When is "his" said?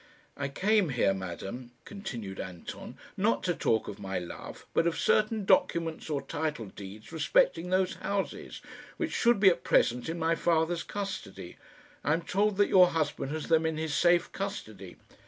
13.77-13.93